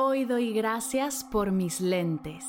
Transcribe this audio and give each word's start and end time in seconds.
Hoy 0.00 0.26
doy 0.26 0.52
gracias 0.52 1.24
por 1.24 1.50
mis 1.50 1.80
lentes. 1.80 2.46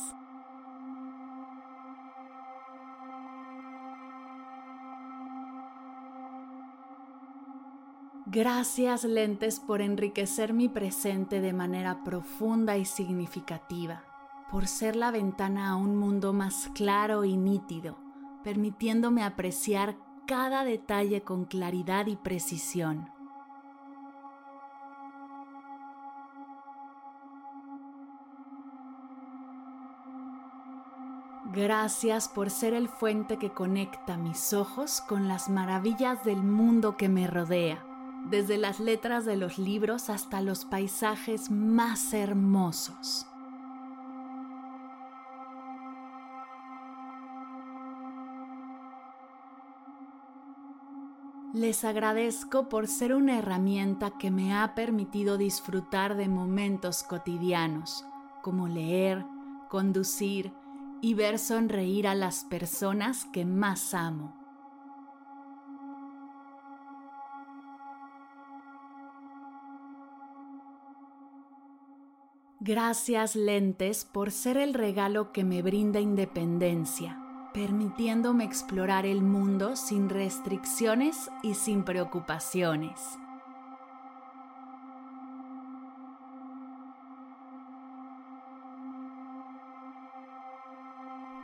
Gracias 8.27 9.03
lentes 9.03 9.59
por 9.59 9.81
enriquecer 9.81 10.53
mi 10.53 10.69
presente 10.69 11.41
de 11.41 11.51
manera 11.51 12.03
profunda 12.03 12.77
y 12.77 12.85
significativa, 12.85 14.03
por 14.51 14.67
ser 14.67 14.95
la 14.95 15.09
ventana 15.09 15.71
a 15.71 15.75
un 15.75 15.97
mundo 15.97 16.33
más 16.33 16.69
claro 16.75 17.25
y 17.25 17.35
nítido, 17.35 17.97
permitiéndome 18.43 19.23
apreciar 19.23 19.97
cada 20.27 20.63
detalle 20.63 21.23
con 21.23 21.45
claridad 21.45 22.05
y 22.05 22.15
precisión. 22.15 23.09
Gracias 31.51 32.29
por 32.29 32.51
ser 32.51 32.75
el 32.75 32.87
fuente 32.87 33.37
que 33.37 33.49
conecta 33.49 34.17
mis 34.17 34.53
ojos 34.53 35.01
con 35.01 35.27
las 35.27 35.49
maravillas 35.49 36.23
del 36.23 36.43
mundo 36.43 36.95
que 36.95 37.09
me 37.09 37.25
rodea, 37.25 37.83
desde 38.29 38.59
las 38.59 38.79
letras 38.79 39.25
de 39.25 39.35
los 39.35 39.57
libros 39.57 40.11
hasta 40.11 40.41
los 40.41 40.65
paisajes 40.65 41.49
más 41.49 42.13
hermosos. 42.13 43.25
Les 51.55 51.83
agradezco 51.83 52.69
por 52.69 52.85
ser 52.85 53.15
una 53.15 53.39
herramienta 53.39 54.11
que 54.19 54.29
me 54.29 54.53
ha 54.53 54.75
permitido 54.75 55.39
disfrutar 55.39 56.15
de 56.15 56.27
momentos 56.27 57.01
cotidianos, 57.01 58.05
como 58.43 58.67
leer, 58.67 59.25
conducir, 59.67 60.53
y 61.01 61.13
ver 61.13 61.39
sonreír 61.39 62.07
a 62.07 62.15
las 62.15 62.43
personas 62.43 63.25
que 63.25 63.45
más 63.45 63.93
amo. 63.93 64.35
Gracias 72.61 73.37
lentes 73.37 74.03
por 74.03 74.31
ser 74.31 74.57
el 74.57 74.73
regalo 74.73 75.31
que 75.31 75.45
me 75.45 75.61
brinda 75.61 76.01
independencia, 76.01 77.17
permitiéndome 77.53 78.43
explorar 78.43 79.05
el 79.05 79.21
mundo 79.21 79.77
sin 79.77 80.09
restricciones 80.09 81.31
y 81.41 81.53
sin 81.53 81.85
preocupaciones. 81.85 82.99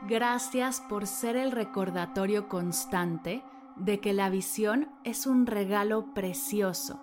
Gracias 0.08 0.80
por 0.80 1.08
ser 1.08 1.34
el 1.34 1.50
recordatorio 1.50 2.48
constante 2.48 3.42
de 3.74 3.98
que 3.98 4.12
la 4.12 4.30
visión 4.30 4.88
es 5.02 5.26
un 5.26 5.46
regalo 5.46 6.14
precioso 6.14 7.00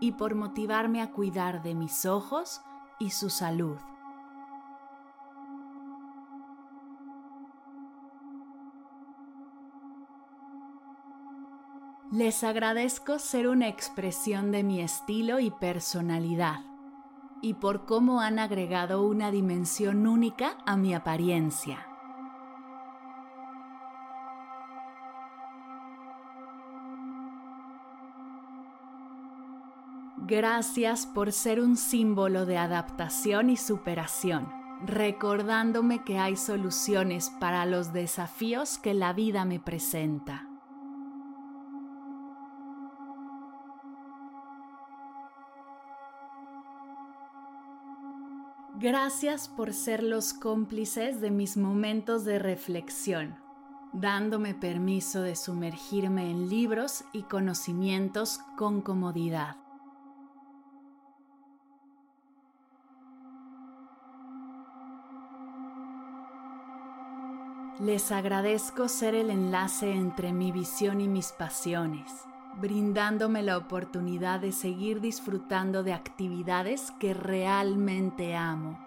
y 0.00 0.12
por 0.12 0.34
motivarme 0.34 1.00
a 1.00 1.12
cuidar 1.12 1.62
de 1.62 1.74
mis 1.74 2.04
ojos 2.04 2.60
y 2.98 3.10
su 3.10 3.30
salud. 3.30 3.78
Les 12.12 12.44
agradezco 12.44 13.18
ser 13.18 13.48
una 13.48 13.68
expresión 13.68 14.52
de 14.52 14.62
mi 14.62 14.82
estilo 14.82 15.40
y 15.40 15.50
personalidad 15.50 16.60
y 17.40 17.54
por 17.54 17.86
cómo 17.86 18.20
han 18.20 18.38
agregado 18.38 19.06
una 19.06 19.30
dimensión 19.30 20.06
única 20.06 20.58
a 20.66 20.76
mi 20.76 20.92
apariencia. 20.92 21.95
Gracias 30.28 31.06
por 31.06 31.30
ser 31.30 31.60
un 31.60 31.76
símbolo 31.76 32.46
de 32.46 32.58
adaptación 32.58 33.48
y 33.48 33.56
superación, 33.56 34.52
recordándome 34.84 36.02
que 36.02 36.18
hay 36.18 36.34
soluciones 36.34 37.30
para 37.38 37.64
los 37.64 37.92
desafíos 37.92 38.76
que 38.76 38.92
la 38.92 39.12
vida 39.12 39.44
me 39.44 39.60
presenta. 39.60 40.48
Gracias 48.80 49.48
por 49.48 49.72
ser 49.72 50.02
los 50.02 50.34
cómplices 50.34 51.20
de 51.20 51.30
mis 51.30 51.56
momentos 51.56 52.24
de 52.24 52.40
reflexión, 52.40 53.36
dándome 53.92 54.54
permiso 54.54 55.22
de 55.22 55.36
sumergirme 55.36 56.32
en 56.32 56.48
libros 56.48 57.04
y 57.12 57.22
conocimientos 57.22 58.40
con 58.56 58.80
comodidad. 58.80 59.58
Les 67.78 68.10
agradezco 68.10 68.88
ser 68.88 69.14
el 69.14 69.28
enlace 69.28 69.92
entre 69.92 70.32
mi 70.32 70.50
visión 70.50 71.02
y 71.02 71.08
mis 71.08 71.32
pasiones, 71.32 72.10
brindándome 72.58 73.42
la 73.42 73.58
oportunidad 73.58 74.40
de 74.40 74.52
seguir 74.52 75.02
disfrutando 75.02 75.82
de 75.82 75.92
actividades 75.92 76.90
que 76.92 77.12
realmente 77.12 78.34
amo. 78.34 78.78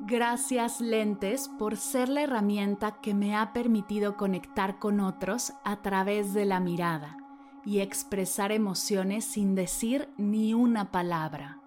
Gracias 0.00 0.80
lentes 0.80 1.48
por 1.60 1.76
ser 1.76 2.08
la 2.08 2.22
herramienta 2.22 3.00
que 3.00 3.14
me 3.14 3.36
ha 3.36 3.52
permitido 3.52 4.16
conectar 4.16 4.80
con 4.80 4.98
otros 4.98 5.52
a 5.62 5.76
través 5.82 6.34
de 6.34 6.44
la 6.44 6.58
mirada 6.58 7.18
y 7.66 7.80
expresar 7.80 8.52
emociones 8.52 9.24
sin 9.24 9.54
decir 9.54 10.08
ni 10.16 10.54
una 10.54 10.92
palabra. 10.92 11.58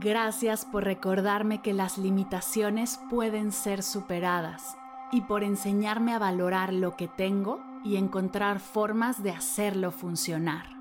Gracias 0.00 0.64
por 0.64 0.84
recordarme 0.84 1.60
que 1.60 1.74
las 1.74 1.98
limitaciones 1.98 3.00
pueden 3.10 3.52
ser 3.52 3.82
superadas 3.82 4.76
y 5.12 5.22
por 5.22 5.42
enseñarme 5.42 6.14
a 6.14 6.18
valorar 6.18 6.72
lo 6.72 6.96
que 6.96 7.08
tengo 7.08 7.60
y 7.84 7.96
encontrar 7.96 8.60
formas 8.60 9.22
de 9.22 9.30
hacerlo 9.30 9.90
funcionar. 9.90 10.77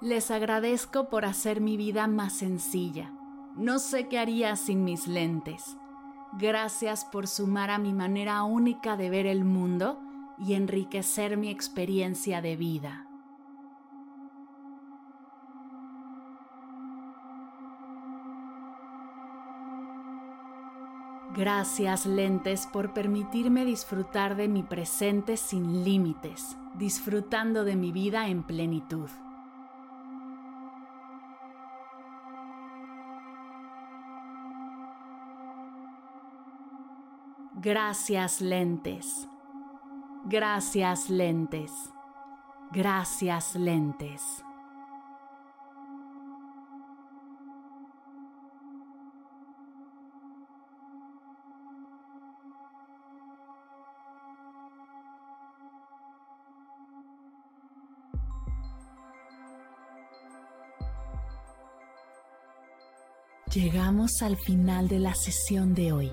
Les 0.00 0.30
agradezco 0.30 1.08
por 1.08 1.24
hacer 1.24 1.60
mi 1.60 1.76
vida 1.76 2.06
más 2.06 2.32
sencilla. 2.32 3.10
No 3.56 3.80
sé 3.80 4.06
qué 4.06 4.20
haría 4.20 4.54
sin 4.54 4.84
mis 4.84 5.08
lentes. 5.08 5.76
Gracias 6.38 7.04
por 7.04 7.26
sumar 7.26 7.70
a 7.70 7.78
mi 7.78 7.92
manera 7.92 8.44
única 8.44 8.96
de 8.96 9.10
ver 9.10 9.26
el 9.26 9.44
mundo 9.44 9.98
y 10.38 10.54
enriquecer 10.54 11.36
mi 11.36 11.50
experiencia 11.50 12.40
de 12.40 12.54
vida. 12.54 13.06
Gracias 21.34 22.06
lentes 22.06 22.68
por 22.68 22.92
permitirme 22.92 23.64
disfrutar 23.64 24.36
de 24.36 24.46
mi 24.46 24.62
presente 24.62 25.36
sin 25.36 25.82
límites, 25.82 26.56
disfrutando 26.74 27.64
de 27.64 27.74
mi 27.74 27.90
vida 27.90 28.28
en 28.28 28.44
plenitud. 28.44 29.08
Gracias 37.60 38.40
lentes. 38.40 39.26
Gracias 40.26 41.10
lentes. 41.10 41.72
Gracias 42.70 43.56
lentes. 43.56 44.44
Llegamos 63.52 64.22
al 64.22 64.36
final 64.36 64.86
de 64.86 65.00
la 65.00 65.14
sesión 65.16 65.74
de 65.74 65.90
hoy 65.92 66.12